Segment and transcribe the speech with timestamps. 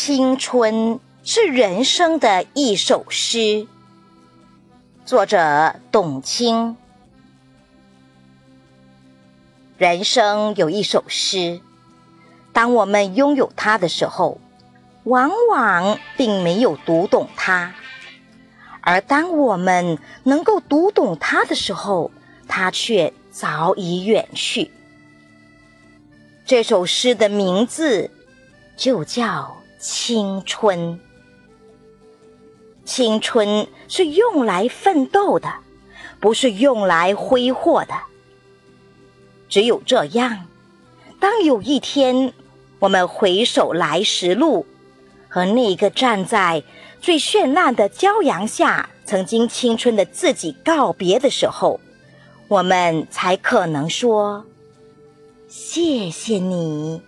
[0.00, 3.66] 青春是人生的一首诗。
[5.04, 6.76] 作者董卿。
[9.76, 11.60] 人生有一首诗，
[12.52, 14.38] 当我们拥有它的时候，
[15.02, 17.72] 往往并没有读懂它；
[18.80, 22.12] 而当我们能够读懂它的时候，
[22.46, 24.70] 它却早已远去。
[26.46, 28.12] 这首诗的名字
[28.76, 30.98] 就叫青春。
[32.84, 35.52] 青春是用来奋斗的，
[36.20, 37.94] 不是用来挥霍的。
[39.48, 40.46] 只有这样，
[41.20, 42.32] 当有一天
[42.80, 44.66] 我们回首来时路，
[45.28, 46.64] 和那个站在
[47.00, 51.80] 最绚烂的骄阳下、曾经青春的自己告别的时候，
[52.48, 54.44] 我们才可能说
[55.46, 57.02] ：“谢谢你。”